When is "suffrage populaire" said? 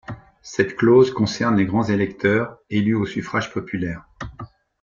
3.05-4.05